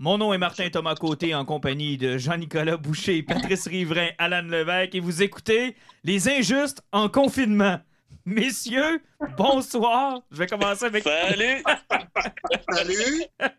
[0.00, 4.94] Mon nom est Martin Thomas Côté en compagnie de Jean-Nicolas Boucher, Patrice Riverain, Alan Levesque
[4.94, 5.74] et vous écoutez
[6.04, 7.80] Les Injustes en confinement.
[8.28, 9.00] Messieurs,
[9.38, 10.20] bonsoir.
[10.30, 11.02] Je vais commencer avec.
[11.02, 11.62] Salut!
[12.70, 13.24] Salut!
[13.40, 13.54] Euh,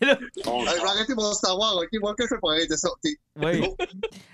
[0.00, 1.88] je vais arrêter mon savoir, ok?
[2.00, 2.88] Moi, que je fais pour arrêter ça?
[3.36, 3.68] Oui.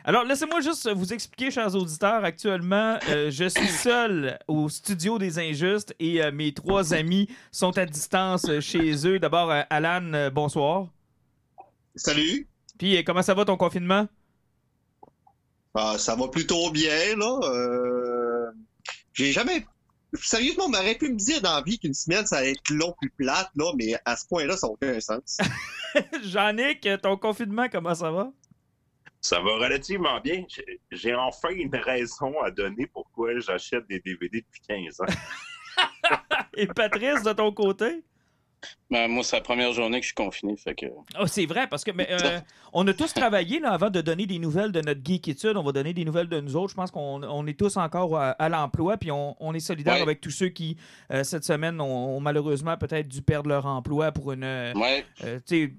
[0.05, 2.23] Alors, laissez-moi juste vous expliquer, chers auditeurs.
[2.23, 7.79] Actuellement, euh, je suis seul au studio des Injustes et euh, mes trois amis sont
[7.79, 9.19] à distance euh, chez eux.
[9.19, 10.89] D'abord, euh, Alan, euh, bonsoir.
[11.95, 12.47] Salut!
[12.79, 14.07] Puis, euh, comment ça va ton confinement?
[15.75, 17.41] Ah, ça va plutôt bien, là.
[19.15, 19.65] J'ai jamais.
[20.13, 22.95] Sérieusement, on m'aurait pu me dire dans la vie qu'une semaine, ça allait être long
[23.01, 25.39] plus plate, là, mais à ce point-là, ça n'a aucun sens.
[26.23, 28.31] Jean-Nic, euh, ton confinement, comment ça va?
[29.21, 30.45] Ça va relativement bien.
[30.49, 35.07] J'ai- J'ai enfin une raison à donner pourquoi j'achète des DVD depuis 15 ans.
[36.57, 38.05] Et Patrice, de ton côté?
[38.91, 40.87] Ben, moi, c'est la première journée que je suis confiné, fait que...
[41.21, 42.39] Oh, c'est vrai, parce que mais, euh,
[42.73, 45.57] on a tous travaillé là, avant de donner des nouvelles de notre geekitude.
[45.57, 46.71] On va donner des nouvelles de nous autres.
[46.71, 49.95] Je pense qu'on on est tous encore à, à l'emploi, puis on, on est solidaires
[49.95, 50.03] Ouais.
[50.03, 50.77] avec tous ceux qui,
[51.13, 55.05] euh, cette semaine, ont, ont malheureusement peut-être dû perdre leur emploi pour une, euh, Ouais.
[55.25, 55.39] euh,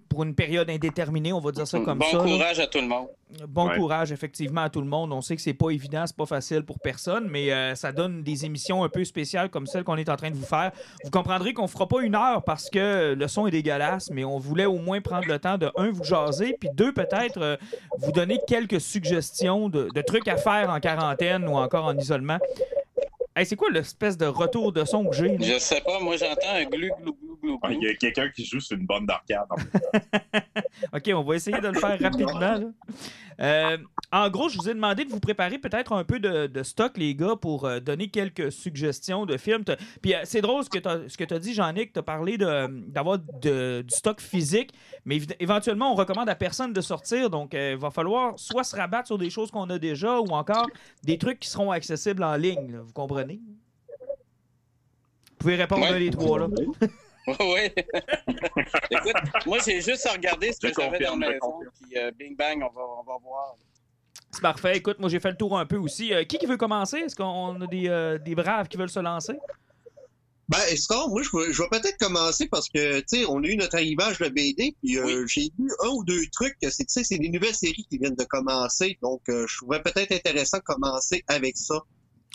[0.09, 2.17] pour une période indéterminée, on va dire ça comme bon ça.
[2.17, 2.23] là.
[2.23, 3.07] courage à tout le monde.
[3.47, 3.77] Bon Ouais.
[3.77, 5.11] courage, effectivement, à tout le monde.
[5.11, 8.21] On sait que c'est pas évident, c'est pas facile pour personne, mais euh, ça donne
[8.21, 10.71] des émissions un peu spéciales comme celle qu'on est en train de vous faire.
[11.03, 14.37] Vous comprendrez qu'on fera pas une heure parce que le son est dégueulasse, mais on
[14.37, 17.57] voulait au moins prendre le temps de, un, vous jaser, puis deux, peut-être euh,
[17.97, 22.37] vous donner quelques suggestions de, de trucs à faire en quarantaine ou encore en isolement.
[23.37, 25.37] Hey, c'est quoi l'espèce de retour de son que j'ai?
[25.41, 28.29] Je sais pas, moi, j'entends un glu, glou, glou, glou, Ah, Il y a quelqu'un
[28.29, 29.45] qui joue sur une bande d'arcade.
[30.93, 32.39] OK, on va essayer de le faire rapidement.
[32.39, 32.59] là.
[33.41, 33.77] Euh,
[34.11, 36.97] en gros, je vous ai demandé de vous préparer peut-être un peu de, de stock,
[36.97, 39.63] les gars, pour euh, donner quelques suggestions de films.
[40.01, 41.91] Puis euh, c'est drôle ce que tu as, dit, Jean-Nic.
[41.93, 44.71] Tu as parlé d'avoir du stock physique,
[45.05, 47.29] mais éventuellement, on recommande à personne de sortir.
[47.29, 50.67] Donc, il va falloir soit se rabattre sur des choses qu'on a déjà ou encore
[51.03, 52.71] des trucs qui seront accessibles en ligne.
[52.71, 52.79] là.
[52.81, 53.39] vous comprenez?
[55.29, 55.89] Vous pouvez répondre Ouais.
[55.89, 56.39] un des trois.
[56.39, 56.47] Là.
[57.39, 57.71] oui.
[58.91, 59.13] Écoute,
[59.45, 62.61] moi, j'ai juste à regarder ce que j'avais dans la maison, puis euh, bing bang,
[62.63, 63.55] on va, on va voir.
[64.31, 64.77] C'est parfait.
[64.77, 66.13] Écoute, moi, j'ai fait le tour un peu aussi.
[66.13, 66.97] Euh, qui qui veut commencer?
[66.97, 69.33] Est-ce qu'on a des, euh, des braves qui veulent se lancer?
[70.47, 73.47] Ben, ça, moi, je vais, je vais peut-être commencer parce que, tu sais, on a
[73.47, 76.83] eu notre arrivage de BD, puis euh, j'ai vu un ou deux trucs, que c'est,
[76.85, 80.11] tu sais, c'est des nouvelles séries qui viennent de commencer, donc euh, je trouvais peut-être
[80.11, 81.81] intéressant de commencer avec ça.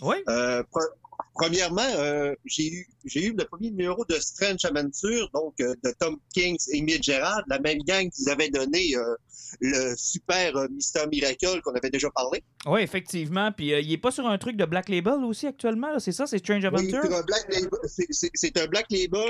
[0.02, 0.16] Oui.
[0.28, 0.88] Euh, pre-
[1.34, 5.92] premièrement, euh, j'ai eu j'ai eu le premier numéro de Strange Adventure, donc euh, de
[5.98, 9.14] Tom King et Emile Gerard, la même gang qui avait donné euh,
[9.60, 12.42] le super Mister Miracle qu'on avait déjà parlé.
[12.66, 13.50] Oui, effectivement.
[13.52, 16.26] Puis il est pas sur un truc de Black Label aussi actuellement, c'est ça?
[16.26, 17.02] C'est Strange Oui, Adventure?
[17.02, 18.86] c'est un Black Label, un Black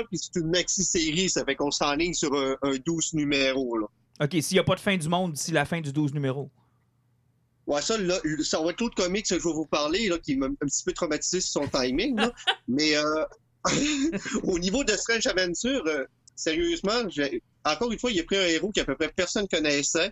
[0.09, 3.77] puis c'est une maxi-série, ça fait qu'on s'enligne sur un, un 12 numéros.
[3.77, 3.87] Là.
[4.21, 6.51] OK, s'il n'y a pas de fin du monde d'ici la fin du 12 numéro.
[7.71, 10.35] Ouais, ça, là, ça va être l'autre comics que je vais vous parler, là, qui
[10.35, 12.17] m'a un petit peu traumatisé sur son timing.
[12.17, 12.33] Là.
[12.67, 13.23] Mais euh,
[14.43, 16.03] au niveau de Strange Adventure, euh,
[16.35, 17.01] sérieusement,
[17.63, 20.11] encore une fois, il a pris un héros qu'à peu près personne connaissait.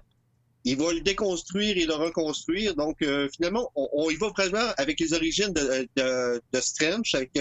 [0.64, 2.76] Il va le déconstruire et le reconstruire.
[2.76, 7.14] Donc, euh, finalement, on, on y va vraiment avec les origines de, de, de Strange.
[7.14, 7.32] Avec,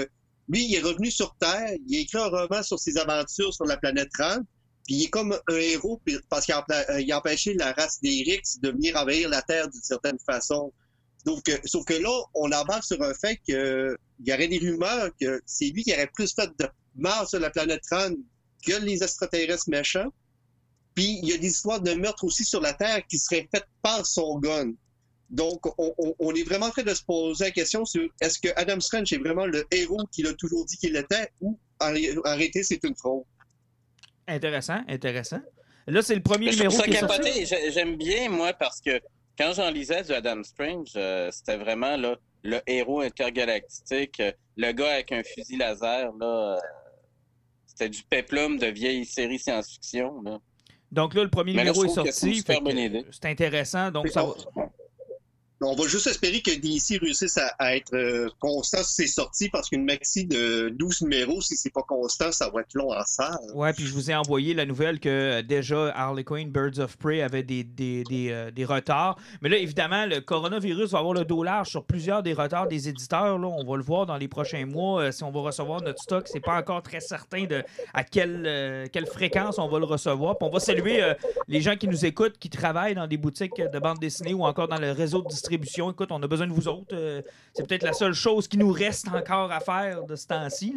[0.48, 1.76] lui, il est revenu sur Terre.
[1.86, 4.42] Il a écrit un roman sur ses aventures sur la planète Rand.
[4.88, 6.00] Puis il est comme un héros
[6.30, 9.82] parce qu'il euh, a empêché la race des Rix de venir envahir la Terre d'une
[9.82, 10.72] certaine façon.
[11.26, 15.10] Donc, euh, sauf que là, on embarque sur un fait qu'il y aurait des rumeurs
[15.20, 16.66] que c'est lui qui aurait plus fait de
[16.96, 18.14] morts sur la planète Rand
[18.66, 20.10] que les extraterrestres méchants.
[20.94, 23.68] Puis il y a des histoires de meurtres aussi sur la Terre qui seraient faites
[23.82, 24.72] par son gun.
[25.28, 28.80] Donc, on, est vraiment en train de se poser la question sur est-ce que Adam
[28.80, 32.82] Strange est vraiment le héros qu'il a toujours dit qu'il était ou en réalité c'est
[32.84, 33.24] une fraude?
[34.28, 35.40] Intéressant, intéressant.
[35.86, 37.46] Là, c'est le premier Mais numéro qui est capoté.
[37.70, 39.00] J'aime bien, moi, parce que
[39.38, 44.72] quand j'en lisais du Adam Strange, euh, c'était vraiment là, le héros intergalactique, euh, le
[44.72, 46.12] gars avec un fusil laser.
[46.20, 46.56] Là, euh,
[47.66, 50.20] c'était du péplum de vieille série science-fiction.
[50.22, 50.38] là.
[50.92, 52.42] Donc là, le premier Mais numéro est sorti.
[52.44, 53.90] C'est intéressant.
[53.90, 54.34] Donc, ça va...
[55.60, 59.68] On va juste espérer que DC réussisse à, être euh, constant sur ses sorties parce
[59.68, 63.36] qu'une maxi de 12 numéros, si c'est pas constant, ça va être long en salle.
[63.54, 66.96] Ouais, puis je vous ai envoyé la nouvelle que euh, déjà Harley Quinn, Birds of
[66.96, 69.18] Prey avait des, des, des, euh, des retards.
[69.42, 72.88] Mais là, évidemment, le coronavirus va avoir le dos large sur plusieurs des retards des
[72.88, 73.36] éditeurs.
[73.36, 73.48] Là.
[73.48, 75.02] On va le voir dans les prochains mois.
[75.02, 77.64] euh, si on va recevoir notre stock, c'est pas encore très certain de
[77.94, 80.38] à quelle, quelle fréquence on va le recevoir.
[80.38, 81.02] Puis on va saluer
[81.48, 84.68] les gens qui nous écoutent, qui travaillent dans des boutiques de bande dessinée ou encore
[84.68, 86.94] dans le réseau de distribution Écoute, on a besoin de vous autres.
[86.94, 87.22] Euh,
[87.54, 90.74] c'est peut-être la seule chose qui nous reste encore à faire de ce temps-ci.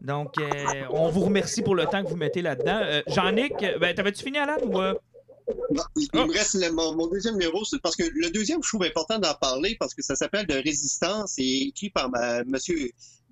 [0.00, 3.02] Donc, euh, on vous remercie pour le temps que vous mettez là-dedans.
[3.06, 4.80] Jean-Nic, ben, t'avais-tu fini, Alan, ou...
[5.96, 9.34] il me reste mon, deuxième numéro, c'est parce que le deuxième, je trouve important d'en
[9.34, 12.56] parler parce que ça s'appelle De Résistance et écrit par M.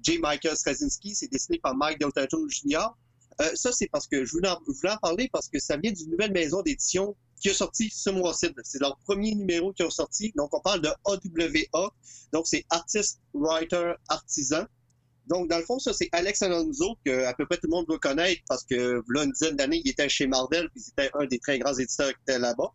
[0.03, 0.19] J.
[0.19, 2.89] Michael Straczynski, c'est dessiné par Mike Deltato Jr.
[3.41, 6.33] Euh, ça, c'est parce que je voulais, en, parler parce que ça vient d'une nouvelle
[6.33, 8.49] maison d'édition qui a sorti ce mois-ci.
[8.65, 10.33] C'est leur premier numéro qui a sorti.
[10.37, 11.91] Donc, on parle de AWA.
[12.33, 14.65] Donc, c'est Artist, Writer, Artisan.
[15.27, 17.87] Donc, dans le fond, ça, c'est Alex Alonso, que à peu près tout le monde
[17.87, 21.25] doit connaître parce que, là, une dizaine d'années, il était chez Marvel, puis c'était un
[21.27, 22.73] des très grands éditeurs qui était là-bas.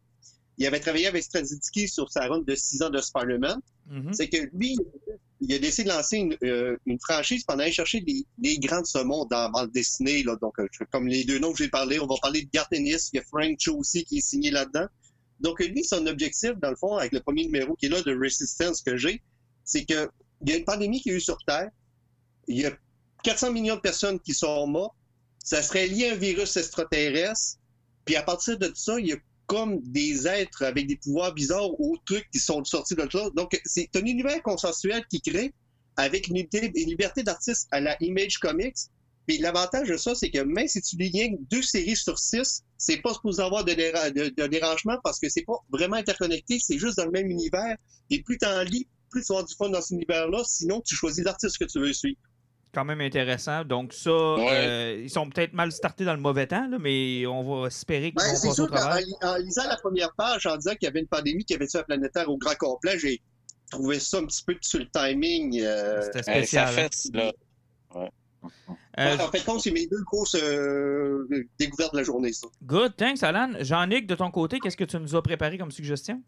[0.57, 3.59] Il avait travaillé avec Straczynski sur sa run de six ans de Spider-Man.
[3.91, 4.13] Mm-hmm.
[4.13, 4.77] C'est que lui,
[5.41, 8.03] il a décidé de lancer une, euh, franchise pendant aller chercher
[8.37, 10.23] les, grands de ce monde dans la bande dessinée.
[10.23, 10.35] Là.
[10.41, 13.17] Donc, euh, comme les deux noms que j'ai parlé, on va parler de Gartenis, il
[13.17, 14.87] y a Frank Cho aussi qui est signé là-dedans.
[15.41, 18.17] Donc, lui, son objectif, dans le fond, avec le premier numéro qui est là de
[18.17, 19.21] Resistance que j'ai,
[19.65, 20.07] c'est qu'il
[20.45, 21.69] y a une pandémie qui est eu sur Terre.
[22.47, 22.71] Il y a
[23.23, 24.95] 400 millions de personnes qui sont mortes.
[25.43, 27.59] Ça serait lié à un virus extraterrestre.
[28.05, 29.17] Puis à partir de ça, il y a
[29.47, 33.29] comme des êtres avec des pouvoirs bizarres ou trucs qui sont sortis de là.
[33.35, 35.53] Donc, c'est un univers consensuel qui crée
[35.97, 38.75] avec une, liberté d'artiste à la Image Comics.
[39.27, 42.97] Puis l'avantage de ça, c'est que même si tu lis deux séries sur six, c'est
[42.97, 47.05] pas supposé avoir de, de, dérangement parce que c'est pas vraiment interconnecté, c'est juste dans
[47.05, 47.75] le même univers.
[48.11, 50.43] Et plus tu en lis, plus tu vas avoir du fun dans cet univers-là.
[50.45, 52.19] Sinon, tu choisis l'artiste que tu veux suivre
[52.75, 53.63] quand même intéressant.
[53.63, 57.67] Donc, ça, euh, ils sont peut-être mal startés dans le mauvais temps, mais on va
[57.67, 59.05] espérer qu'ils ben, vont passer au travail.
[59.23, 61.79] En, lisant la première page, en disant qu'il y avait une pandémie qui avait tué
[61.79, 63.21] la planète Terre au grand complet, j'ai
[63.71, 65.61] trouvé ça un petit peu sur le timing.
[65.63, 66.67] Euh, C'était spécial.
[66.67, 67.31] fait, là.
[67.95, 68.11] Ouais.
[68.99, 70.35] Euh, en fait, c'est mes deux grosses
[71.57, 72.47] découvertes de la journée, ça.
[72.63, 73.53] Good, thanks, Alan.
[73.61, 76.21] Jean-Nic, de ton côté, qu'est-ce que tu nous as préparé comme suggestion?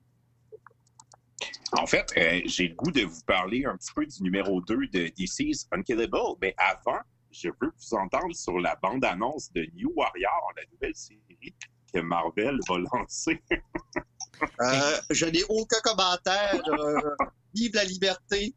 [1.73, 4.87] En fait, euh, j'ai le goût de vous parler un petit peu du numéro 2
[4.87, 6.37] de DC's Unkillable.
[6.41, 6.99] Mais avant,
[7.31, 11.53] je veux vous entendre sur la bande-annonce de New Warrior, la nouvelle série
[11.93, 13.41] que Marvel va lancer.
[14.61, 16.61] euh, je n'ai aucun commentaire.
[16.67, 17.01] Euh,
[17.53, 18.55] vive la liberté.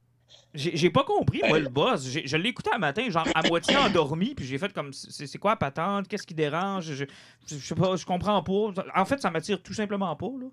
[0.53, 2.09] J'ai pas compris, moi, le boss.
[2.09, 5.57] Je l'ai écouté un matin, genre à moitié endormi, puis j'ai fait comme c'est quoi
[5.57, 7.05] patente, qu'est-ce qui dérange, je,
[7.47, 8.83] je, sais pas, je comprends pas.
[8.97, 10.47] En fait, ça m'attire tout simplement pas, là.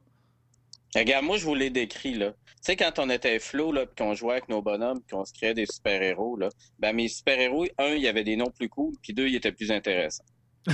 [0.96, 2.32] Regarde, moi, je vous l'ai décrit, là.
[2.32, 5.26] Tu sais, quand on était flow, là, puis qu'on jouait avec nos bonhommes, puis qu'on
[5.26, 6.50] se créait des super-héros, là,
[6.80, 9.52] ben, mes super-héros, un, il y avait des noms plus cool, puis deux, ils étaient
[9.52, 10.26] plus intéressants.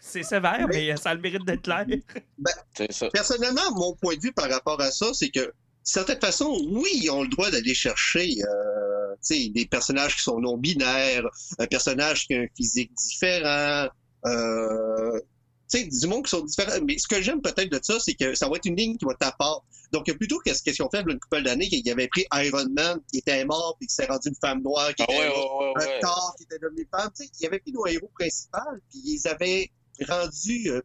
[0.00, 0.96] c'est sévère, mais...
[0.96, 1.86] ça a le mérite d'être clair.
[2.38, 2.52] Ben,
[2.90, 3.08] ça.
[3.10, 6.90] Personnellement, mon point de vue par rapport à ça, c'est que, de certaine façon, oui,
[6.94, 11.26] ils ont le droit d'aller chercher euh, des personnages qui sont non-binaires,
[11.58, 13.88] un personnage qui a un physique différent,
[14.26, 15.20] euh,
[15.68, 16.80] sais, du monde qui sont différents.
[16.86, 19.04] Mais ce que j'aime peut-être de ça, c'est que ça va être une ligne qui
[19.04, 19.64] va être à part.
[19.92, 23.00] Donc, plutôt que ce qu'ils ont fait une couple d'années, qu'il avait pris Iron Man,
[23.10, 26.34] qui était mort, puis qui s'est rendu une femme noire, qui ah était un Thor,
[26.36, 28.58] qui était devenu femme, tu sais, il avait pris nos héros principaux,
[28.90, 29.70] puis ils avaient
[30.08, 30.80] rendu euh,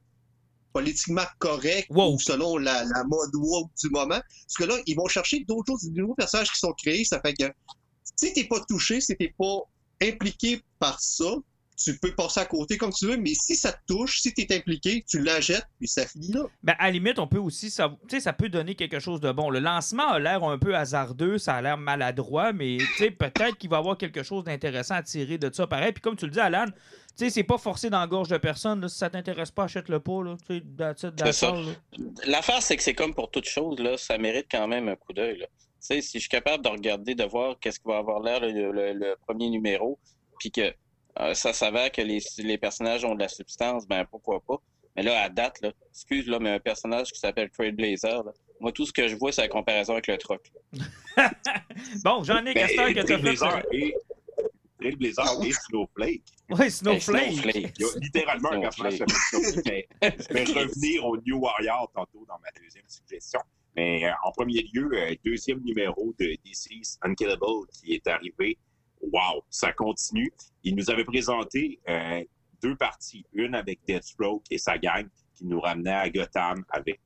[0.74, 4.20] politiquement correct ou selon la, mode woke du moment.
[4.20, 7.04] Parce que là, ils vont chercher d'autres choses, des nouveaux personnages qui sont créés.
[7.04, 7.52] Ça fait que
[8.16, 9.62] si t'es pas touché, si t'es pas
[10.02, 11.36] impliqué par ça,
[11.81, 14.42] tu peux passer à côté comme tu veux, mais si ça te touche, si tu
[14.42, 16.44] es impliqué, tu l'achètes, puis ça finit là.
[16.62, 19.50] Ben, à la limite, on peut aussi, ça, ça peut donner quelque chose de bon.
[19.50, 23.78] Le lancement a l'air un peu hasardeux, ça a l'air maladroit, mais peut-être qu'il va
[23.78, 25.68] y avoir quelque chose d'intéressant à tirer de ça.
[25.68, 26.66] Pareil, puis comme tu le dis, Alan,
[27.16, 28.88] c'est pas forcé dans la gorge de personne.
[28.88, 30.22] Si ça t'intéresse pas, achète-le pas.
[32.25, 35.13] L'affaire, c'est que c'est comme pour toute chose, là, ça mérite quand même un coup
[35.13, 35.46] d'œil.
[35.80, 39.50] Si je suis capable de regarder, de voir qu'est-ce qui va avoir l'air le, premier
[39.50, 39.98] numéro,
[40.39, 40.74] puis que
[41.20, 44.58] euh, ça s'avère que les, les, personnages ont de la substance, ben pourquoi pas.
[44.96, 48.72] Mais là, à date, là, excuse, là, mais un personnage qui s'appelle Trailblazer, là, moi,
[48.72, 50.52] tout ce que je vois, c'est la comparaison avec le truck.
[52.04, 53.66] bon, j'en ai Castor que tu as fait.
[53.72, 53.96] Et...
[54.80, 56.24] Trailblazer et Snowflake.
[56.50, 57.34] Oui, Snowflake.
[57.34, 57.74] Snowflake.
[57.78, 61.92] Il y a littéralement un personnage qui s'appelle Mais je vais revenir au New Warrior
[61.94, 63.42] tantôt dans ma deuxième suggestion.
[63.76, 68.58] Mais euh, en premier lieu, euh, deuxième numéro de DC's Unkillable qui est arrivé
[69.01, 70.32] wow, ça continue.
[70.63, 72.24] Il nous avait présenté euh,
[72.62, 77.00] deux parties, une avec Deathstroke et sa gang, qui nous ramenait à Gotham avec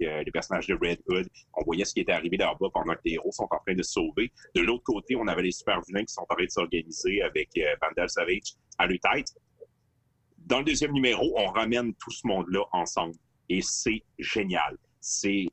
[0.00, 1.28] euh, les personnages de Red Hood.
[1.54, 3.82] On voyait ce qui était arrivé là-bas pendant que les héros sont en train de
[3.82, 4.32] sauver.
[4.54, 7.50] De l'autre côté, on avait les super vilains qui sont en train de s'organiser avec
[7.58, 9.34] euh, Vandal Savage à leur tête.
[10.38, 13.14] Dans le deuxième numéro, on ramène tout ce monde-là ensemble.
[13.48, 14.76] Et c'est génial.
[15.00, 15.46] C'est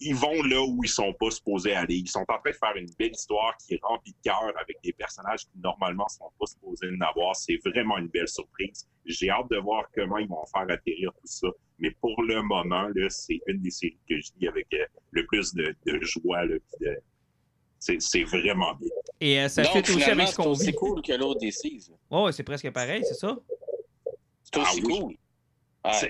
[0.00, 1.96] ils vont là où ils sont pas supposés aller.
[1.96, 4.76] Ils sont en train de faire une belle histoire qui est remplie de cœur avec
[4.82, 7.36] des personnages qui normalement sont pas supposés en avoir.
[7.36, 8.88] C'est vraiment une belle surprise.
[9.04, 11.48] J'ai hâte de voir comment ils vont faire atterrir tout ça.
[11.78, 15.26] Mais pour le moment, là, c'est une des séries que je lis avec euh, le
[15.26, 16.44] plus de, joie.
[16.44, 16.56] Là,
[17.78, 18.90] c'est vraiment bien.
[19.20, 20.64] Et euh, ça fait aussi avec ce qu'on vit.
[20.66, 21.82] C'est cool que l'autre décide.
[22.10, 23.38] Oh, c'est presque pareil, c'est ça?
[24.42, 25.16] C'est aussi ah cool.
[25.84, 26.00] Ah,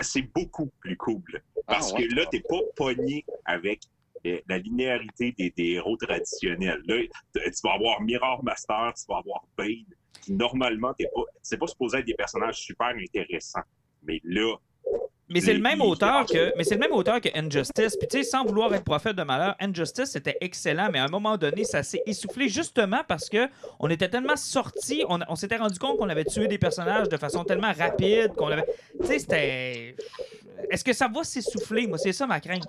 [0.00, 1.22] c'est beaucoup plus cool.
[1.66, 3.82] Parce ah, que là, tu n'es pas pogné avec
[4.26, 6.80] euh, la linéarité des, héros traditionnels.
[6.86, 6.96] Là,
[7.34, 9.84] tu vas avoir Mirror Master, tu vas avoir Bane,
[10.20, 13.62] qui normalement, t'es pas, c'est pas supposé être des personnages super intéressants.
[14.04, 14.56] Mais là,
[15.32, 17.96] mais c'est le même auteur que mais c'est le même auteur que Injustice.
[17.96, 21.08] Puis tu sais, sans vouloir être prophète de malheur, Injustice c'était excellent, mais à un
[21.08, 23.48] moment donné, ça s'est essoufflé justement parce que
[23.80, 27.16] on était tellement sortis, on, on s'était rendu compte qu'on avait tué des personnages de
[27.16, 28.66] façon tellement rapide qu'on avait.
[29.00, 29.96] Tu sais, c'était.
[30.70, 31.86] Est-ce que ça va s'essouffler?
[31.86, 32.64] Moi, c'est ça ma crainte.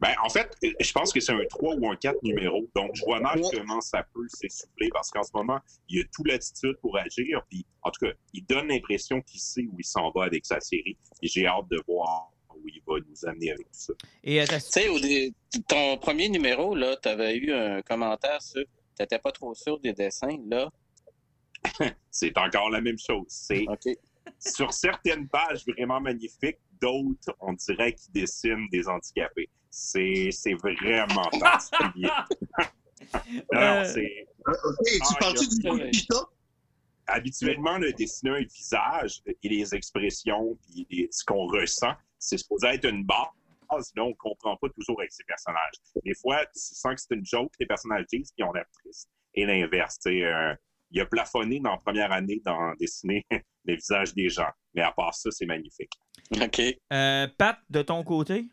[0.00, 2.68] Ben, en fait, je pense que c'est un 3 ou un 4 numéro.
[2.74, 6.04] Donc, je vois mal comment ça peut s'essouffler parce qu'en ce moment, il y a
[6.12, 7.42] toute l'attitude pour agir.
[7.48, 10.60] Puis, en tout cas, il donne l'impression qu'il sait où il s'en va avec sa
[10.60, 10.96] série.
[11.22, 13.92] Et j'ai hâte de voir où il va nous amener avec tout ça.
[14.24, 15.32] Et euh, tu sais,
[15.68, 18.64] ton premier numéro, là, tu avais eu un commentaire sur
[18.96, 20.70] tu n'étais pas trop sûr des dessins, là.
[22.10, 23.26] c'est encore la même chose.
[23.28, 23.66] C'est
[24.38, 29.48] sur certaines pages vraiment magnifiques, d'autres, on dirait qu'ils dessinent des handicapés.
[29.76, 32.08] C'est vraiment particulier.
[33.52, 34.26] Alors, euh, c'est.
[34.46, 35.34] OK, tu ah, parles
[35.90, 36.02] du
[37.08, 42.86] Habituellement, le dessiner un visage et les expressions, puis ce qu'on ressent, c'est supposé être
[42.86, 43.92] une base.
[43.96, 45.74] Là, on ne comprend pas toujours avec ces personnages.
[46.04, 49.08] Des fois, tu sens que c'est une joke, les personnages disent, puis on l'air triste.
[49.34, 49.98] Et l'inverse.
[50.06, 50.54] Euh,
[50.90, 53.24] il a plafonné dans la première année dans dessiner
[53.64, 54.50] les visages des gens.
[54.74, 55.92] Mais à part ça, c'est magnifique.
[56.40, 56.60] OK.
[56.92, 58.46] Euh, Pat, de ton côté?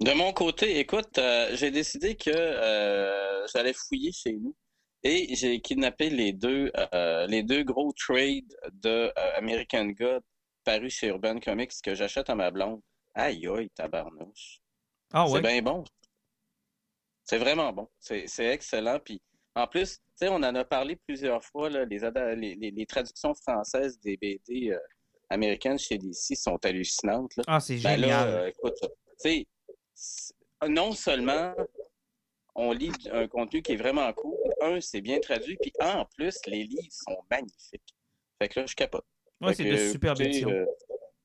[0.00, 4.54] De mon côté, écoute, euh, j'ai décidé que euh, j'allais fouiller chez nous
[5.02, 10.22] et j'ai kidnappé les deux, euh, les deux gros trades de American God
[10.64, 12.82] parus chez Urban Comics que j'achète à ma blonde.
[13.14, 14.60] Aïe aïe, tabarnouche.
[15.14, 15.36] Ah ouais?
[15.36, 15.84] C'est bien bon.
[17.24, 17.88] C'est vraiment bon.
[17.98, 18.98] C'est excellent.
[19.02, 19.22] Puis
[19.54, 23.32] en plus, tu sais, on en a parlé plusieurs fois, là, les, les, les, traductions
[23.34, 24.76] françaises des BD
[25.30, 27.34] américaines chez DC sont hallucinantes.
[27.36, 27.44] Là.
[27.46, 28.48] Ah, c'est ben génial.
[28.50, 29.46] écoute, tu sais,
[30.68, 31.54] non seulement
[32.54, 36.38] on lit un contenu qui est vraiment cool, un, c'est bien traduit, puis en plus,
[36.46, 37.94] les livres sont magnifiques.
[38.40, 39.04] Fait que là, je capote.
[39.42, 40.64] Oui, c'est de super euh,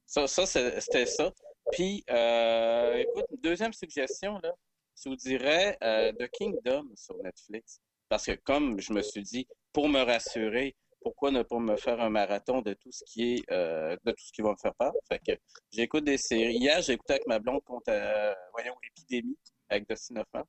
[0.06, 1.32] ça, ça c'était ça.
[1.72, 4.54] Puis, euh, écoute, deuxième suggestion, là,
[5.02, 7.80] je vous dirais euh, The Kingdom sur Netflix.
[8.10, 12.00] Parce que comme je me suis dit, pour me rassurer, pourquoi ne pas me faire
[12.00, 14.74] un marathon de tout ce qui est euh, de tout ce qui va me faire
[14.76, 14.94] peur?
[15.08, 15.40] Fait que
[15.72, 16.58] j'écoute des séries.
[16.58, 19.38] Hier, j'ai écouté avec ma blonde contre euh, voyons, Épidémie
[19.70, 20.46] avec Dustin Hoffman.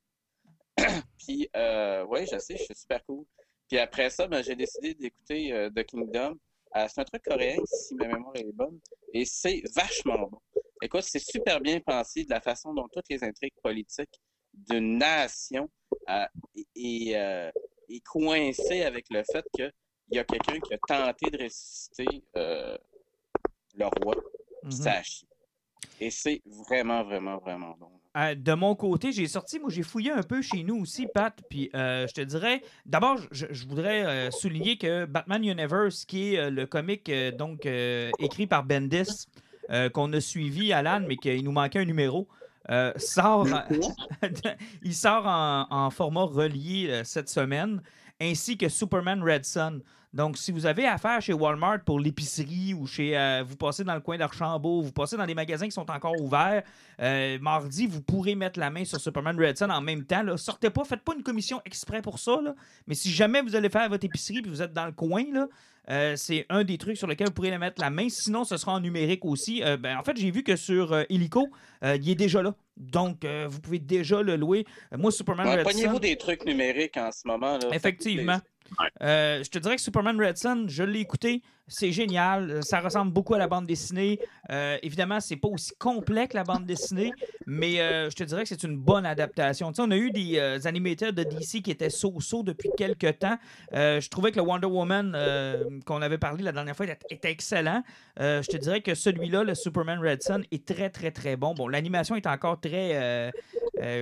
[1.19, 3.25] Puis euh, ouais, je sais, je suis super cool.
[3.69, 6.37] Puis après ça, ben, j'ai décidé d'écouter euh, The Kingdom.
[6.75, 8.79] c'est un truc coréen, si ma mémoire est bonne.
[9.15, 10.39] Et c'est vachement bon.
[10.83, 14.21] Écoute, c'est super bien pensé de la façon dont toutes les intrigues politiques
[14.53, 15.71] d'une nation
[16.75, 19.71] est, est coincée avec le fait que
[20.12, 22.76] il y a quelqu'un qui a tenté de ressusciter euh,
[23.76, 24.14] le roi,
[24.62, 24.71] mm
[26.00, 27.88] Et c'est vraiment, vraiment, vraiment bon.
[28.19, 31.35] Euh, de mon côté, j'ai sorti, moi j'ai fouillé un peu chez nous aussi, Pat,
[31.49, 36.66] puis euh, je te dirais, d'abord, je, voudrais souligner que Batman Universe, qui est le
[36.66, 37.66] comic donc
[38.19, 39.26] écrit par Bendis,
[39.95, 42.28] qu'on a suivi, Alan, mais qu'il nous manquait un numéro,
[42.97, 43.49] sort,
[44.83, 47.81] il sort en, en format relié cette semaine,
[48.23, 49.83] ainsi que Superman Red Sun.
[50.12, 53.95] Donc, si vous avez affaire chez Walmart pour l'épicerie ou chez euh, vous passez dans
[53.95, 56.62] le coin d'Archambault, vous passez dans des magasins qui sont encore ouverts,
[57.00, 60.37] euh, mardi, vous pourrez mettre la main sur Superman Red Sun en même temps.
[60.37, 62.38] Sortez pas, faites pas une commission exprès pour ça.
[62.87, 65.49] Mais si jamais vous allez faire votre épicerie et vous êtes dans le coin, là,
[65.91, 68.09] euh, c'est un des trucs sur lesquels vous pourrez mettre la main.
[68.09, 69.62] Sinon, ce sera en numérique aussi.
[69.81, 71.49] ben, en fait, j'ai vu que sur Illico,
[71.83, 72.55] il est déjà là.
[72.77, 74.65] Donc, vous pouvez déjà le louer.
[74.97, 75.91] moi, Superman Red Sun...
[75.91, 77.59] vous des trucs numériques en ce moment.
[77.59, 78.39] Là, Effectivement.
[79.03, 81.43] Euh, je te dirais que Superman Red Sun, je l'ai écouté.
[81.73, 82.62] C'est génial.
[82.62, 84.19] Ça ressemble beaucoup à la bande dessinée.
[84.50, 87.12] Euh, évidemment, c'est pas aussi complet que la bande dessinée,
[87.47, 89.73] mais euh, je te dirais que c'est une bonne adaptation.
[89.79, 93.38] on a eu des animateurs de DC qui étaient so-so depuis quelques temps.
[93.73, 95.17] je trouvais que le Wonder Woman
[95.87, 97.83] qu'on avait parlé la dernière fois était excellent.
[98.19, 101.55] je te dirais que celui-là, le Superman Red Sun, est très, très, très bon.
[101.55, 103.33] Bon, l'animation est encore très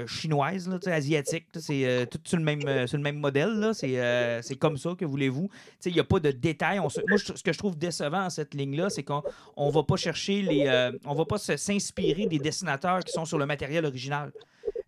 [0.06, 1.46] chinoise, là, asiatique.
[1.54, 3.70] C'est tout sur le, même, le même modèle.
[3.72, 5.48] C'est comme ça, que voulez-vous?
[5.86, 6.80] Il n'y a pas de détails.
[6.80, 9.22] On Moi, ce que je trouve décevant à cette ligne-là, c'est qu'on
[9.56, 10.66] on va pas chercher les.
[10.66, 14.32] euh, on va pas s'inspirer des dessinateurs qui sont sur le matériel original.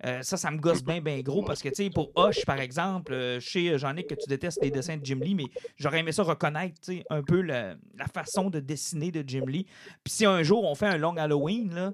[0.05, 2.59] Euh, ça, ça me gosse bien, bien gros parce que, tu sais, pour Hoche, par
[2.59, 5.45] exemple, euh, je sais, Jean-Nic, que tu détestes les dessins de Jim Lee, mais
[5.77, 9.45] j'aurais aimé ça reconnaître, tu sais, un peu la, la façon de dessiner de Jim
[9.47, 9.65] Lee.
[10.03, 11.93] Puis si un jour on fait un long Halloween, là,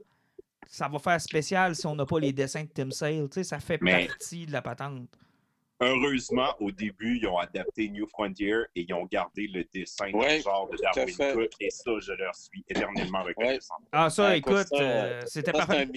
[0.70, 3.44] ça va faire spécial si on n'a pas les dessins de Tim Sale, tu sais,
[3.44, 5.06] ça fait Mais- partie de la patente.
[5.80, 10.38] Heureusement, au début, ils ont adapté New Frontier et ils ont gardé le dessin Ouais,
[10.38, 11.14] le genre de Darwin.
[11.34, 13.74] Cook et ça, je leur suis éternellement reconnaissant.
[13.92, 15.88] Ah, ça, Ouais, écoute, ça, euh, c'était parfait.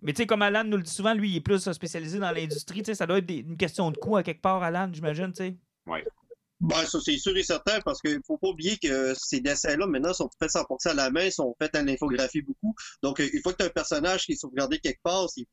[0.00, 2.18] Mais tu sais, comme Alan nous le dit souvent, lui, il est plus euh, spécialisé
[2.18, 2.80] dans l'industrie.
[2.80, 5.32] Tu sais, ça doit être des- une question de coût à quelque part, Alan, j'imagine,
[5.32, 5.56] tu sais.
[6.58, 10.14] Ben, ça, c'est sûr et certain, parce qu'il faut pas oublier que ces dessins-là, maintenant,
[10.14, 12.74] sont faits 100% à la main, sont faits en infographie beaucoup.
[13.02, 15.44] Donc, euh, une fois que tu as un personnage qui est sauvegardé quelque part, c'est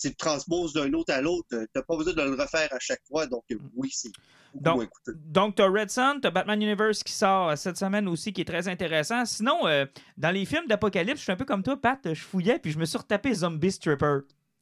[0.00, 1.48] tu le transposes d'un autre à l'autre.
[1.50, 3.26] Tu n'as pas besoin de le refaire à chaque fois.
[3.26, 4.10] Donc, euh, oui, c'est
[4.54, 4.88] Donc-.
[5.26, 8.32] Donc, tu as Red Sun, tu as Batman Universe qui sort euh, cette semaine aussi,
[8.32, 9.24] qui est très intéressant.
[9.24, 12.58] Sinon, euh, dans les films d'Apocalypse, je suis un peu comme toi, Pat, je fouillais,
[12.58, 14.20] puis je me suis retapé Zombie Stripper.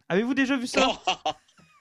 [0.09, 0.87] Avez-vous déjà vu ça?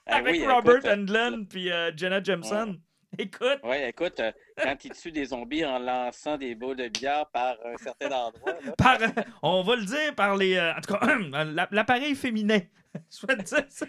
[0.06, 2.76] Ah Avec oui, Robert euh, Englund puis euh, Jenna Jameson.
[3.18, 4.30] Écoute, Ouais, écoute, euh,
[4.62, 8.54] quand il tue des zombies en lançant des boules de billard par un certain endroit,
[8.78, 8.98] par,
[9.42, 10.54] on va le dire par les.
[10.56, 12.60] euh, en tout cas, la- l'appareil féminin.
[13.10, 13.86] Je vais te dire ça.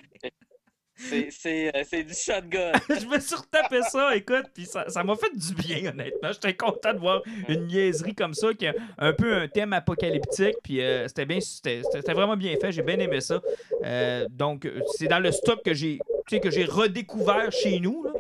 [0.96, 2.72] c'est- euh, du shotgun.
[2.90, 6.32] je me suis retapé ça, écoute, puis ça ça m'a fait du bien, honnêtement.
[6.32, 10.58] J'étais content de voir une niaiserie comme ça, qui a un peu un thème apocalyptique,
[10.64, 11.82] puis euh, c'était bien, c'était
[12.14, 13.42] vraiment bien fait, j'ai bien aimé ça.
[13.84, 16.00] Euh, donc, euh, c'est dans le stock que j'ai,
[16.30, 18.12] que j'ai redécouvert chez nous, là.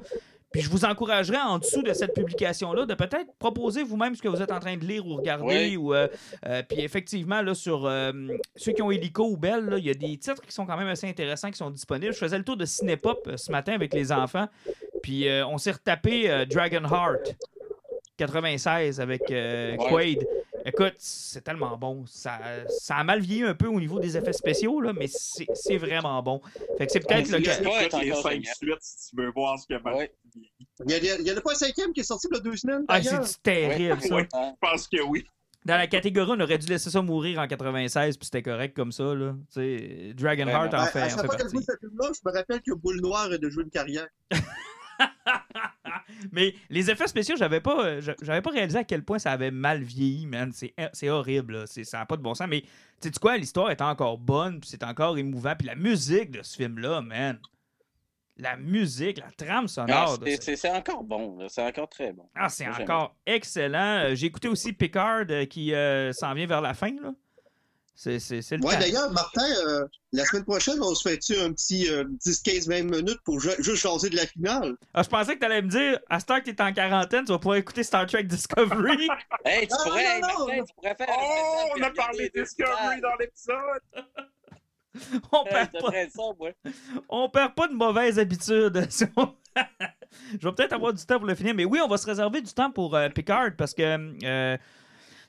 [0.51, 4.27] Puis je vous encouragerais en dessous de cette publication-là de peut-être proposer vous-même ce que
[4.27, 5.45] vous êtes en train de lire ou regarder.
[5.45, 5.77] Oui.
[5.77, 6.07] Ou, euh,
[6.45, 8.11] euh, puis effectivement, là, sur euh,
[8.57, 10.77] ceux qui ont Helico ou Bell, là, il y a des titres qui sont quand
[10.77, 12.13] même assez intéressants qui sont disponibles.
[12.13, 14.47] Je faisais le tour de Cinépop ce matin avec les enfants.
[15.01, 17.35] Puis on s'est retapé euh, Dragonheart
[18.17, 19.21] 96 avec.
[19.25, 20.27] Quaid.
[20.65, 22.05] Écoute, c'est tellement bon.
[22.05, 25.77] Ça, ça a mal vieilli un peu au niveau des effets spéciaux, là, mais c'est
[25.77, 26.41] vraiment bon.
[26.77, 27.53] Fait que c'est peut-être le cas.
[27.55, 29.65] Suites si tu veux voir ce.
[30.85, 32.39] Il y, a, il y en a pas un cinquième qui est sorti il y
[32.39, 34.15] a deux semaines, Ah, c'est terrible, ça?
[34.15, 34.27] Ouais.
[34.33, 35.25] Je pense que oui.
[35.63, 38.91] Dans la catégorie, on aurait dû laisser ça mourir en 96, puis c'était correct comme
[38.91, 39.13] ça.
[39.13, 39.35] Là.
[40.15, 41.53] Dragonheart Ouais, en fait, à en chaque fait fois que je partie.
[41.53, 44.07] vois ce film-là, je me rappelle que Boule Noire a de jouer une carrière.
[46.31, 49.31] Mais les effets spéciaux, j'avais pas, euh, j'a- j'avais pas réalisé à quel point ça
[49.31, 50.51] avait mal vieilli, man.
[50.53, 51.63] C'est, c'est horrible, là.
[51.67, 52.47] Ça n'a pas de bon sens.
[52.47, 52.61] Mais
[53.01, 55.55] tu sais quoi, l'histoire est encore bonne, puis c'est encore émouvant.
[55.57, 57.39] Puis la musique de ce film-là, man.
[58.37, 60.17] La musique, la trame ah, sonore.
[60.17, 62.27] de c'est- ce- c'est c'est encore bon, c'est encore très bon.
[62.33, 64.05] Ah, c'est encore excellent.
[64.05, 67.11] Euh, J'ai écouté aussi Picard euh, qui euh, s'en vient vers la fin, là.
[67.93, 71.51] C'est, c'est, c'est le Ouais, d'ailleurs, Martin, euh, la semaine prochaine, on se fait-tu un
[71.53, 74.75] petit euh, 10-15-20 minutes pour ju- juste changer de la finale?
[74.93, 76.73] Ah, je pensais que tu allais me dire, à ce temps que tu es en
[76.73, 79.07] quarantaine, tu vas pouvoir écouter Star Trek Discovery.
[79.45, 82.31] Hey, tu Non, pourrais, non, non, Martin, tu pourrais faire un Oh, on a parlé
[82.33, 83.81] Discovery dans l'épisode.
[85.31, 86.71] on, Hey, perd pas, ça,
[87.09, 88.87] on perd pas de mauvaises habitudes.
[88.89, 89.35] Si on-
[90.41, 92.41] je vais peut-être avoir du temps pour le finir, mais oui, on va se réserver
[92.41, 93.81] du temps pour euh, Picard parce que
[94.25, 94.57] euh,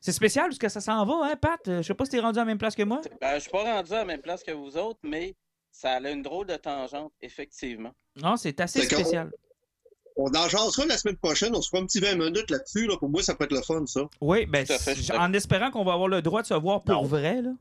[0.02, 1.66] c'est spécial où ce que ça s'en va, hein, Pat?
[1.68, 3.00] Euh, Je sais pas si t'es rendu à la même place que moi.
[3.20, 5.34] Ben, je suis pas rendu à la même place que vous autres, mais
[5.70, 7.92] ça a une drôle de tangente, effectivement.
[8.20, 9.30] Non, c'est assez spécial.
[10.16, 11.56] On en jasera la semaine prochaine.
[11.56, 12.86] On se fera un petit 20 minutes là-dessus.
[12.86, 12.98] Là.
[12.98, 14.02] Pour moi, ça peut être le fun, ça.
[14.20, 17.02] Oui, ben, fait, en espérant qu'on va avoir le droit de se voir pour Non.
[17.04, 17.52] vrai, là.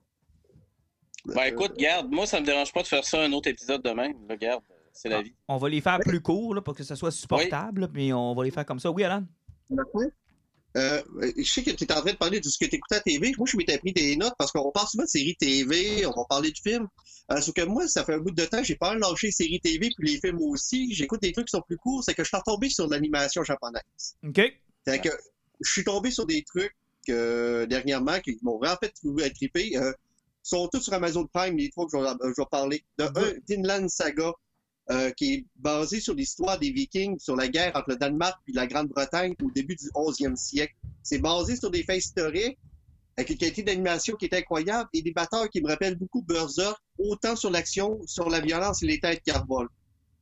[1.27, 4.11] Ben écoute, garde, moi ça me dérange pas de faire ça un autre épisode demain.
[4.27, 5.33] Là, garde, c'est la vie.
[5.47, 8.43] On va les faire plus courts là, pour que ça soit supportable, mais on va
[8.43, 8.89] les faire comme ça.
[8.89, 9.23] Oui, Alan?
[10.77, 11.01] Euh,
[11.37, 12.99] je sais que tu es en train de parler de ce que tu écoutais à
[13.01, 13.33] TV.
[13.37, 16.25] Moi, je m'étais pris des notes parce qu'on parle souvent de séries TV, on va
[16.29, 16.87] parler de films.
[17.31, 19.59] Euh, sauf que moi, ça fait un bout de temps, j'ai pas lâché les séries
[19.59, 20.93] TV puis les films aussi.
[20.93, 22.03] J'écoute des trucs qui sont plus courts.
[22.03, 24.15] C'est que je suis retombé sur l'animation japonaise.
[24.23, 24.41] OK.
[24.85, 25.09] C'est que
[25.59, 26.75] je suis tombé sur des trucs
[27.09, 29.77] euh, dernièrement qui m'ont vraiment fait trouver triper.
[29.77, 29.91] Euh,
[30.43, 32.83] sont tous sur Amazon Prime, les trois que je vais, euh, je vais parler.
[32.97, 34.31] De un, Vinland Saga,
[34.91, 38.51] euh, qui est basé sur l'histoire des Vikings, sur la guerre entre le Danemark et
[38.51, 40.73] la Grande-Bretagne au début du 11e siècle.
[41.01, 42.57] C'est basé sur des faits historiques,
[43.15, 46.77] avec une qualité d'animation qui est incroyable et des batteurs qui me rappellent beaucoup Berserk,
[46.97, 49.31] autant sur l'action, sur la violence et les têtes qui.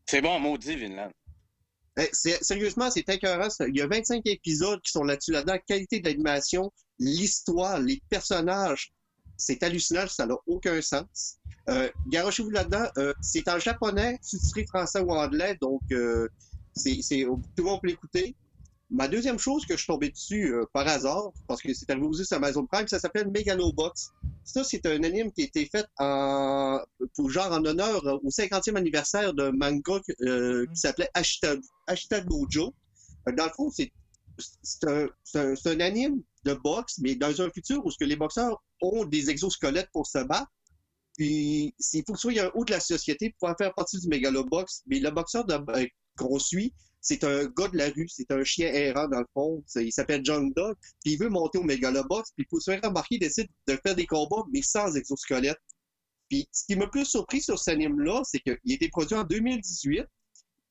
[0.06, 1.12] C'est bon, maudit, Vinland.
[1.98, 3.50] Eh, Sérieusement, c'est écœurant.
[3.68, 5.58] Il y a 25 épisodes qui sont là-dessus, là-dedans.
[5.68, 8.92] Qualité de l'animation, l'histoire, les personnages,
[9.40, 11.38] c'est hallucinant, ça n'a aucun sens.
[11.70, 12.86] Euh, Garochez-vous là-dedans.
[12.98, 16.28] euh, c'est en japonais, sous-titré français ou anglais, donc euh,
[16.76, 18.36] c'est, tout le monde peut l'écouter.
[18.92, 22.08] Ma deuxième chose que je suis tombé dessus euh, par hasard, parce que c'est arrivé
[22.08, 24.12] aussi sur Amazon Prime, ça s'appelle Megalobox.
[24.44, 26.80] Ça, c'est un anime qui a été fait en,
[27.16, 31.54] pour genre en honneur au 50e anniversaire d'un manga euh, qui s'appelait Ashita,
[31.86, 32.18] Ashita.
[32.18, 33.92] Euh, Dans le fond, c'est
[34.62, 39.06] c'est un, anime de boxe, mais dans un futur où ce que les boxeurs ont
[39.06, 40.52] des exosquelettes pour se battre.
[41.18, 44.08] Puis, il faut que soit un haut de la société pour pouvoir faire partie du
[44.08, 44.84] mégalobox.
[44.88, 45.86] Mais le boxeur euh,
[46.18, 49.64] qu'on suit, c'est un gars de la rue, c'est un chien errant dans le fond.
[49.76, 50.76] Il s'appelle John Dog.
[51.04, 52.32] Puis il veut monter au mégalobox.
[52.36, 55.60] Puis il faut se faire remarquer, il décide de faire des combats, mais sans exosquelette.
[56.30, 59.24] Puis ce qui m'a plus surpris sur cet anime-là, c'est qu'il a été produit en
[59.24, 60.06] 2018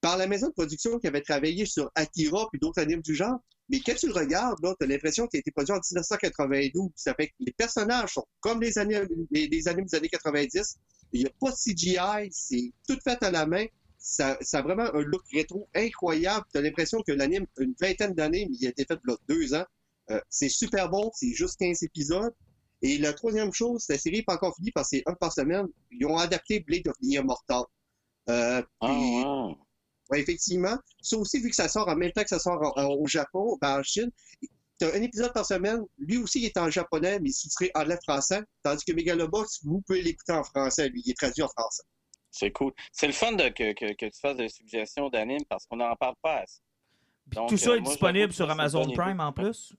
[0.01, 3.39] par la maison de production qui avait travaillé sur Akira puis d'autres animes du genre.
[3.69, 6.91] Mais quand tu le regardes, tu as l'impression qu'il a été produit en 1992.
[6.97, 10.77] Ça fait que les personnages sont comme les, animes, des années 90.
[11.13, 13.67] Il n'y a pas de CGI, c'est tout fait à la main.
[13.99, 16.47] Ça, ça a vraiment un look rétro incroyable.
[16.53, 19.55] Tu as l'impression que l'anime une vingtaine d'années, mais il a été fait a deux
[19.55, 19.65] ans.
[20.11, 22.33] Euh, c'est super bon, c'est juste 15 épisodes.
[22.81, 25.33] Et la troisième chose, la série n'est pas encore finie parce que c'est un par
[25.33, 25.67] semaine.
[25.91, 27.65] Ils ont adapté Blade of the Immortal.
[28.31, 29.51] Euh, ah,
[30.11, 30.77] oui, effectivement.
[31.03, 33.81] Ça aussi, vu que ça sort en même temps que ça sort au Japon, ben
[33.81, 34.11] en Chine,
[34.81, 35.81] tu as un épisode par semaine.
[35.99, 38.43] Lui aussi, il est en japonais, mais il serait en français.
[38.63, 40.89] Tandis que Megalobox, vous pouvez l'écouter en français.
[40.89, 41.83] Lui, il est traduit en français.
[42.31, 42.73] C'est cool.
[42.93, 45.95] C'est le fun de, que, que, que, tu fasses des suggestions d'anime parce qu'on n'en
[45.97, 46.61] parle pas assez.
[47.49, 49.75] tout ça est euh, disponible sur Amazon Prime en plus?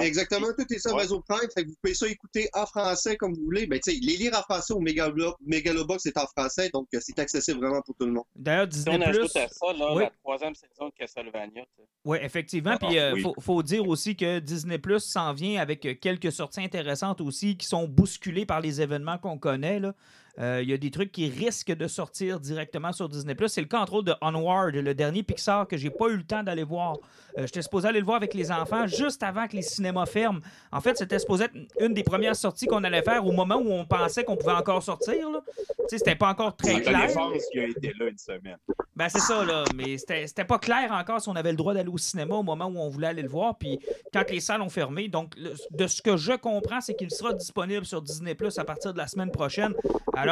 [0.00, 1.48] Exactement, tout est sur Amazon Prime.
[1.54, 3.66] Fait que vous pouvez ça écouter en français comme vous voulez.
[3.66, 7.82] Ben, les lire en français au Megalobox, c'est en français, donc euh, c'est accessible vraiment
[7.82, 8.24] pour tout le monde.
[8.36, 8.96] D'ailleurs, Disney+.
[8.96, 11.64] on ajoute à ça là, la troisième saison de Castlevania.
[12.04, 12.76] Oui, effectivement.
[12.76, 16.60] Puis il euh, faut, dire aussi que Disney Plus s'en vient avec euh, quelques sorties
[16.60, 19.80] intéressantes aussi qui sont bousculées par les événements qu'on connaît.
[19.80, 19.94] Là.
[20.40, 23.34] Euh, il y a des trucs qui risquent de sortir directement sur Disney+.
[23.48, 26.22] C'est le cas, entre autres, de Onward, le dernier Pixar que j'ai pas eu le
[26.22, 26.96] temps d'aller voir.
[27.36, 30.40] Euh, j'étais supposé aller le voir avec les enfants juste avant que les cinémas ferment.
[30.70, 33.70] En fait, c'était supposé être une des premières sorties qu'on allait faire au moment où
[33.72, 35.28] on pensait qu'on pouvait encore sortir.
[35.30, 35.40] Là.
[35.88, 37.08] C'était pas encore très clair.
[37.52, 38.58] qui a été là une semaine.
[38.94, 39.64] Ben, c'est ça, là.
[39.74, 42.66] Mais c'était pas clair encore si on avait le droit d'aller au cinéma au moment
[42.66, 43.56] où on voulait aller le voir.
[43.56, 43.78] Puis
[44.12, 47.86] quand les salles ont fermé, donc, de ce que je comprends, c'est qu'il sera disponible
[47.86, 49.72] sur Disney Plus à partir de la semaine prochaine.
[50.16, 50.27] Alors,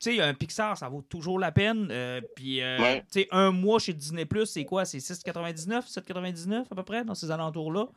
[0.00, 1.88] tu sais, un Pixar, ça vaut toujours la peine.
[1.90, 4.84] Euh, puis, euh, tu sais, un mois chez Disney Plus, c'est quoi?
[4.84, 7.88] C'est 6,99, 7,99 à peu près, dans ces alentours-là?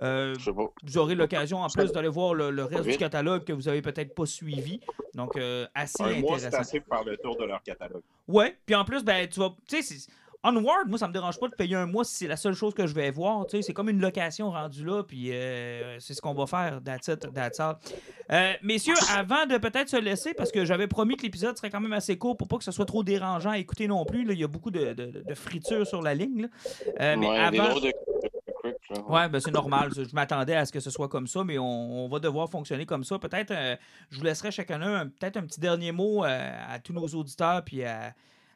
[0.00, 0.34] Euh,
[0.82, 4.14] vous aurez l'occasion en plus d'aller voir le, reste du catalogue que vous avez peut-être
[4.14, 4.80] pas suivi.
[5.14, 5.38] Donc,
[5.74, 8.02] assez un Mois, assez par le tour de leur catalogue.
[8.26, 9.54] Ouais, puis en plus, ben, tu vas.
[9.68, 10.10] Tu sais,
[10.44, 12.74] Onward, moi, ça me dérange pas de payer un mois si c'est la seule chose
[12.74, 13.46] que je vais voir.
[13.48, 16.80] C'est comme une location rendue là, puis euh, c'est ce qu'on va faire.
[16.82, 17.08] That's.
[17.08, 21.80] Euh, messieurs, avant de peut-être se laisser, parce que j'avais promis que l'épisode serait quand
[21.80, 24.24] même assez court pour pas que ce soit trop dérangeant à écouter non plus.
[24.24, 24.32] Là.
[24.32, 26.48] Il y a beaucoup de, de, friture sur la ligne.
[27.00, 27.78] Euh, mais avant.
[29.08, 29.90] Ouais, ben c'est normal.
[29.94, 33.04] Je m'attendais à ce que ce soit comme ça, mais on, va devoir fonctionner comme
[33.04, 33.18] ça.
[33.18, 33.54] Peut-être,
[34.10, 38.12] je vous laisserai chacun peut-être un petit dernier mot à tous nos auditeurs, puis à,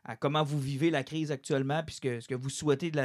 [0.07, 3.01] à comment vous vivez la crise actuellement, puisque ce que vous souhaitez de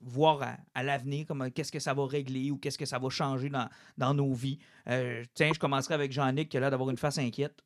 [0.00, 3.68] voir à, l'avenir, qu'est-ce que ça va régler ou qu'est-ce que ça va changer dans,
[3.96, 4.58] dans nos vies.
[4.88, 7.62] Euh, tiens, je commencerai avec Jean-Nic qui a l'air d'avoir une face inquiète.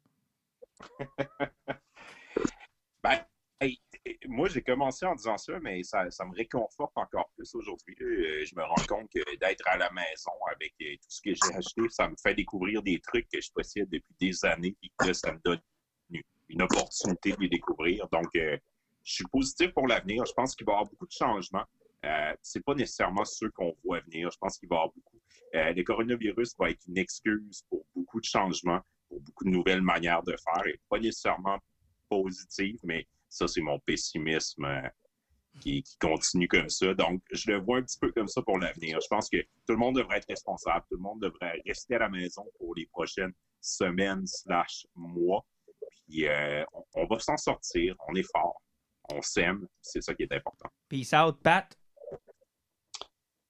[3.03, 3.19] ben,
[4.27, 7.97] moi, j'ai commencé en disant ça, mais ça, ça me réconforte encore plus aujourd'hui.
[8.01, 11.31] Euh, je me rends compte que d'être à la maison avec euh, tout ce que
[11.35, 14.91] j'ai acheté, ça me fait découvrir des trucs que je possède depuis des années et
[14.99, 15.61] que ça me donne
[16.49, 18.09] une opportunité de les découvrir.
[18.11, 18.57] Donc, euh,
[19.05, 20.25] je suis positif pour l'avenir.
[20.27, 21.65] Je pense qu'il va y avoir beaucoup de changements.
[22.05, 24.31] Euh, c'est pas nécessairement ceux qu'on voit venir.
[24.31, 25.21] Je pense qu'il va y avoir beaucoup.
[25.55, 29.83] Euh, le coronavirus va être une excuse pour beaucoup de changements, pour beaucoup de nouvelles
[29.83, 31.59] manières de faire, et pas nécessairement
[32.09, 34.89] positive, mais ça, c'est mon pessimisme euh,
[35.61, 36.95] qui, continue comme ça.
[36.95, 38.99] Donc, je le vois un petit peu comme ça pour l'avenir.
[39.01, 42.01] Je pense que tout le monde devrait être responsable, tout le monde devrait rester à
[42.01, 45.45] la maison pour les prochaines semaines slash mois.
[46.17, 47.95] Euh, on, va s'en sortir.
[48.09, 48.61] On est fort.
[49.13, 49.67] On s'aime.
[49.81, 50.69] C'est ça qui est important.
[50.89, 51.67] Peace out, Pat.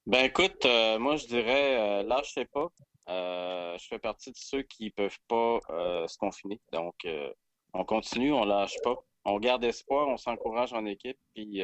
[0.07, 2.69] Ben écoute, euh, moi je dirais, euh, lâchez pas.
[3.07, 5.59] je fais partie de ceux qui ne peuvent pas
[6.07, 6.61] se confiner.
[6.73, 6.95] Donc,
[7.75, 8.97] on continue, on lâche pas.
[9.25, 11.19] On garde espoir, on s'encourage en équipe.
[11.35, 11.63] Puis,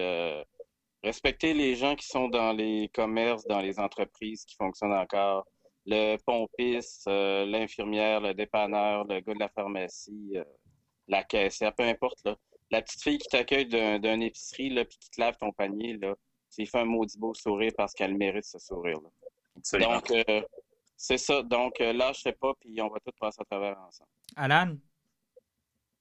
[1.03, 5.47] respectez les gens qui sont dans les commerces, dans les entreprises qui fonctionnent encore.
[5.87, 10.39] Le pompiste, l'infirmière, le dépanneur, le gars de la pharmacie
[11.09, 12.19] la caissière, peu importe.
[12.25, 12.37] Là.
[12.71, 16.15] La petite fille qui t'accueille d'un épicerie là, puis qui te lave ton panier, là,
[16.49, 18.99] c'est fait un maudit beau sourire parce qu'elle mérite ce sourire.
[19.03, 19.11] Là.
[19.79, 20.43] Donc, euh,
[20.97, 21.43] c'est ça.
[21.43, 24.11] Donc, euh, là, je sais pas, puis on va tout passer à travers ensemble.
[24.37, 24.77] Alan?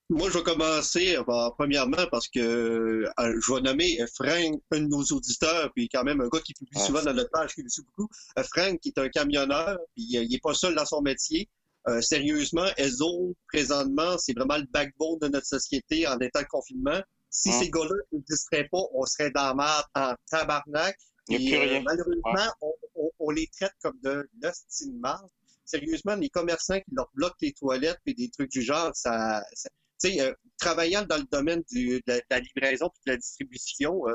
[0.09, 5.03] Moi, je vais commencer euh, premièrement parce que je vais nommer Frank, un de nos
[5.03, 7.87] auditeurs, puis quand même un gars qui publie ah, souvent dans notre page, qui publie
[7.87, 8.09] beaucoup.
[8.53, 11.49] Frank, qui est un camionneur, puis il n'est pas seul dans son métier.
[11.87, 17.01] Euh, sérieusement, ESO, présentement, c'est vraiment le backbone de notre société en état de confinement.
[17.29, 17.55] Si hum.
[17.59, 20.97] ces gars-là ne n'existeraient pas, on serait dans la merde en tabarnak.
[21.29, 25.27] Et, euh, malheureusement, on, on- on les traite comme de l'hostie de marde.
[25.65, 29.43] Sérieusement, les commerçants qui leur bloquent les toilettes et des trucs du genre, ça.
[29.53, 29.69] ça-
[30.01, 33.11] tu sais, euh, travaillant dans le domaine du- de, la, de la livraison et de
[33.13, 34.13] la distribution, euh,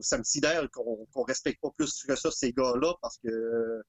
[0.00, 3.82] ça me sidère qu'on qu'on respecte pas plus que ça ces gars-là parce que euh,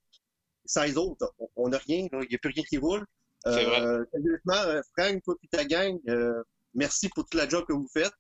[0.65, 3.06] sans les autres, on- n'a rien, il n'y a plus rien qui roule.
[3.45, 3.82] C'est vrai.
[3.82, 6.43] Euh, sérieusement, euh, Frank, toi et ta gang, euh,
[6.74, 8.12] merci pour toute la job que vous faites.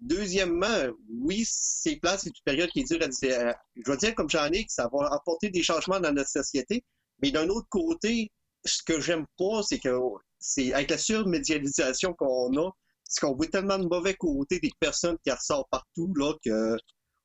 [0.00, 3.54] Deuxièmement, oui, c'est plate, c'est une période qui est dure à dire.
[3.76, 6.84] Je vais dire comme j'en ai que ça va apporter des changements dans notre société.
[7.22, 8.30] Mais d'un autre côté,
[8.64, 9.96] ce que j'aime pas, c'est que
[10.38, 12.70] c'est avec la surmédialisation qu'on a,
[13.04, 16.76] c'est qu'on voit tellement de mauvais côtés des personnes qui ressortent partout, là, que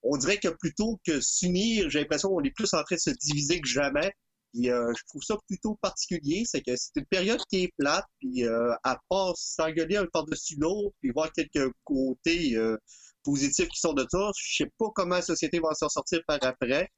[0.04, 3.10] on dirait que plutôt que s'unir, j'ai l'impression qu'on est plus en train de se
[3.12, 4.12] diviser que jamais.
[4.53, 8.05] Puis euh, je trouve ça plutôt particulier, c'est que c'est une période qui est plate,
[8.19, 12.77] puis euh, à part s'engueuler un par-dessus l'autre, puis voir quelques côtés euh,
[13.23, 16.39] positifs qui sont de ça, je sais pas comment la société va s'en sortir par
[16.41, 16.89] après.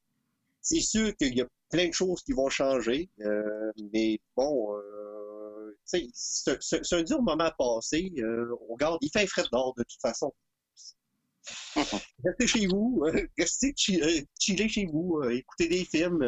[0.62, 5.76] C'est sûr qu'il y a plein de choses qui vont changer, euh, mais bon, euh,
[5.84, 6.06] c'est
[6.92, 8.12] un dur moment à passer.
[8.18, 10.32] Euh, on regarde, il fait frais dehors de toute façon.
[12.24, 16.24] Restez chez vous, euh, restez euh, chiller chez vous, euh, écoutez des films,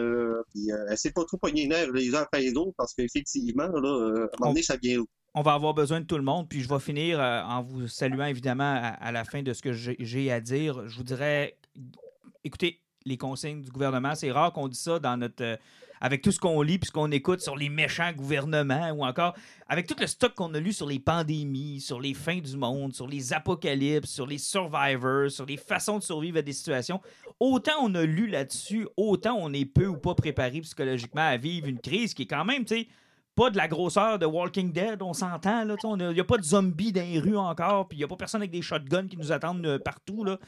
[0.50, 3.78] puis essayez pas trop pogner les nerfs les uns après les autres, parce qu'effectivement, là,
[3.78, 5.02] à un moment donné, ça vient
[5.38, 6.48] on va avoir besoin de tout le monde.
[6.48, 9.60] Puis je vais finir euh, en vous saluant évidemment à, à la fin de ce
[9.60, 10.88] que j'ai j'ai à dire.
[10.88, 11.58] Je vous dirais,
[12.42, 15.58] écoutez, les consignes du gouvernement, c'est rare qu'on dise ça dans notre.
[16.00, 19.34] Avec tout ce qu'on lit puis ce qu'on écoute sur les méchants gouvernements ou encore
[19.68, 22.94] avec tout le stock qu'on a lu sur les pandémies, sur les fins du monde,
[22.94, 27.00] sur les apocalypses, sur les survivors, sur les façons de survivre à des situations.
[27.40, 31.66] Autant on a lu là-dessus, autant on est peu ou pas préparé psychologiquement à vivre
[31.68, 32.88] une crise qui est quand même, tu sais,
[33.36, 35.64] pas de la grosseur de Walking Dead, on s'entend.
[35.64, 38.08] là, Il n'y a pas de zombies dans les rues encore, puis il n'y a
[38.08, 40.24] pas personne avec des shotguns qui nous attendent euh, partout.
[40.24, 40.38] Là.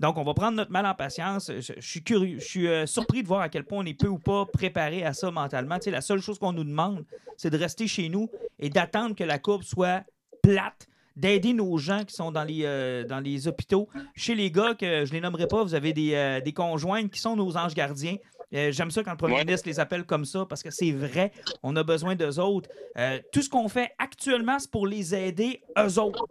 [0.00, 1.50] Donc, on va prendre notre mal en patience.
[1.54, 3.94] Je, je suis curieux, je suis euh, surpris de voir à quel point on est
[3.98, 5.76] peu ou pas préparé à ça mentalement.
[5.78, 7.04] Tu sais, la seule chose qu'on nous demande,
[7.36, 10.02] c'est de rester chez nous et d'attendre que la courbe soit
[10.42, 13.88] plate d'aider nos gens qui sont dans les, euh, dans les hôpitaux.
[14.14, 17.18] Chez les gars, que je les nommerai pas, vous avez des, euh, des conjointes qui
[17.18, 18.14] sont nos anges gardiens.
[18.54, 19.44] Euh, J'aime ça quand le premier Ouais.
[19.44, 21.32] ministre les appelle comme ça parce que c'est vrai,
[21.64, 22.70] on a besoin d'eux autres.
[23.32, 26.24] Tout ce qu'on fait actuellement, c'est pour les aider, eux autres.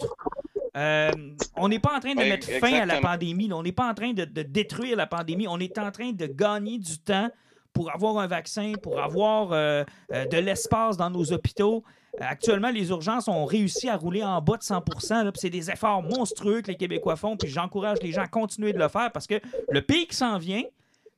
[0.78, 1.12] Euh,
[1.56, 3.48] on n'est pas en train de mettre fin à la pandémie.
[3.48, 3.56] là.
[3.58, 5.48] On n'est pas en train de, de détruire la pandémie.
[5.48, 7.30] On est en train de gagner du temps
[7.74, 11.84] pour avoir un vaccin, pour avoir euh, euh, de l'espace dans nos hôpitaux.
[12.20, 14.84] Actuellement, les urgences ont réussi à rouler en bas de 100
[15.24, 17.38] là, puis C'est des efforts monstrueux que les Québécois font.
[17.38, 19.36] Puis j'encourage les gens à continuer de le faire parce que
[19.70, 20.64] le pic s'en vient,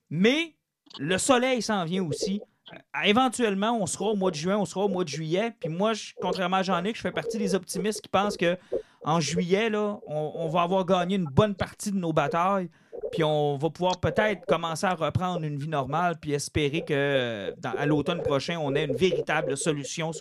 [0.09, 0.55] mais
[0.99, 2.41] le soleil s'en vient aussi.
[3.03, 5.53] Éventuellement, on sera au mois de juin, on sera au mois de juillet.
[5.59, 8.57] Puis moi, je- contrairement à Jean-Luc, je fais partie des optimistes qui pensent que
[9.03, 12.69] en juillet, on, va avoir gagné une bonne partie de nos batailles.
[13.11, 17.51] Puis on va pouvoir peut-être commencer à reprendre une vie normale, puis espérer que euh,
[17.63, 20.11] à l'automne prochain, on ait une véritable solution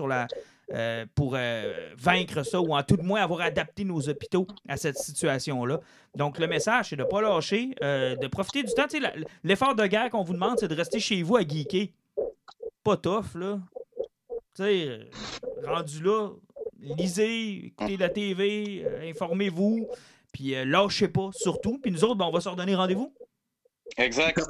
[0.72, 4.76] euh, pour euh, vaincre ça, ou en tout de moins avoir adapté nos hôpitaux à
[4.76, 5.80] cette situation-là.
[6.14, 8.86] Donc, le message, c'est de ne pas lâcher, de profiter du temps.
[9.44, 11.88] L'effort de guerre qu'on vous demande, c'est de rester chez vous à geeker.
[12.84, 13.58] Pas tough, là.
[14.56, 14.88] Tu
[15.64, 16.30] rendu là,
[16.78, 19.88] lisez, écoutez la TV, euh, informez-vous,
[20.32, 21.78] puis euh, lâchez pas, surtout.
[21.78, 23.14] Puis nous autres, ben, on va se redonner rendez-vous.
[23.96, 24.40] Exact.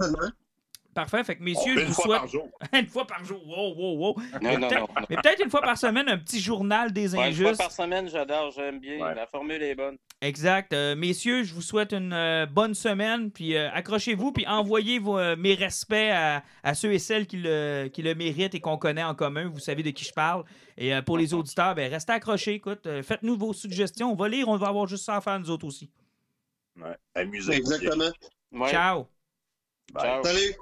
[0.95, 1.23] Parfait.
[1.23, 2.49] Fait que, messieurs, je Une vous fois souhaite par jour.
[2.73, 3.41] une fois par jour.
[3.47, 4.17] Wow, wow, wow.
[4.43, 4.87] Mais Non, non, peut-être- non.
[5.01, 5.07] non.
[5.11, 7.59] Mais peut-être une fois par semaine, un petit journal des Ouais, une fois injustes.
[7.61, 8.99] par semaine, j'adore, j'aime bien.
[9.07, 9.15] Ouais.
[9.15, 9.97] La formule est bonne.
[10.21, 10.73] Exact.
[10.73, 13.31] Euh, messieurs, je vous souhaite une euh, bonne semaine.
[13.31, 17.37] Puis euh, accrochez-vous, puis envoyez vos, euh, mes respects à, à ceux et celles qui
[17.37, 19.49] le, qui le méritent et qu'on connaît en commun.
[19.49, 20.43] Vous savez de qui je parle.
[20.77, 22.55] Et euh, pour les auditeurs, ben, restez accrochés.
[22.55, 24.11] Écoute, euh, faites-nous vos suggestions.
[24.11, 25.89] On va lire, on va avoir juste ça à faire nous autres aussi.
[26.77, 26.97] Ouais.
[27.15, 27.53] Amusez-vous.
[27.57, 28.11] Exactement.
[28.51, 28.71] Ouais.
[28.71, 29.07] Ciao.
[29.93, 30.03] Bye.
[30.03, 30.25] Ciao.
[30.25, 30.55] Salut!